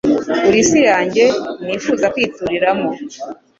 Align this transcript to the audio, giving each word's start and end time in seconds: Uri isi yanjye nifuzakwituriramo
Uri 0.47 0.57
isi 0.63 0.79
yanjye 0.89 1.23
nifuzakwituriramo 1.65 2.89